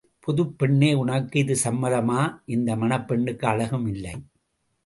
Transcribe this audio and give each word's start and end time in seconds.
புதுப் 0.19 0.57
பெண்ணே 0.57 0.93
உனக்கு 0.93 1.39
இது 1.39 1.55
சம்மதமா? 1.63 2.21
இந்த 2.45 2.75
மணப்பெண்ணுக்கு 2.75 3.45
அழகும் 3.45 3.87
இல்லை. 3.87 4.15